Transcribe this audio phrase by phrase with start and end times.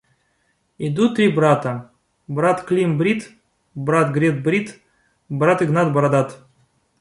[0.79, 1.91] Идут три брата:
[2.27, 3.29] брат Клим брит,
[3.75, 4.79] брат Глеб брит,
[5.29, 6.39] брат Игнат бородат.